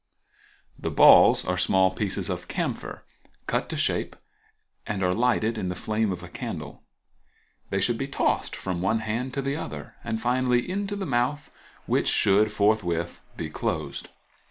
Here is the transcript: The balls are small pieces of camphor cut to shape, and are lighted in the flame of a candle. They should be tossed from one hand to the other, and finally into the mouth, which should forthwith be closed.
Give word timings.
The 0.79 0.89
balls 0.89 1.45
are 1.45 1.59
small 1.59 1.91
pieces 1.91 2.27
of 2.27 2.47
camphor 2.47 3.03
cut 3.45 3.69
to 3.69 3.77
shape, 3.77 4.15
and 4.87 5.03
are 5.03 5.13
lighted 5.13 5.59
in 5.59 5.69
the 5.69 5.75
flame 5.75 6.11
of 6.11 6.23
a 6.23 6.27
candle. 6.27 6.81
They 7.69 7.79
should 7.79 7.99
be 7.99 8.07
tossed 8.07 8.55
from 8.55 8.81
one 8.81 9.01
hand 9.01 9.31
to 9.35 9.43
the 9.43 9.55
other, 9.57 9.93
and 10.03 10.19
finally 10.19 10.67
into 10.67 10.95
the 10.95 11.05
mouth, 11.05 11.51
which 11.85 12.07
should 12.09 12.51
forthwith 12.51 13.21
be 13.37 13.51
closed. 13.51 14.09